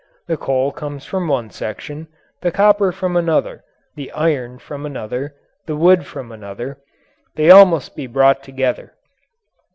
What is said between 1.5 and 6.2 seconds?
section, the copper from another, the iron from another, the wood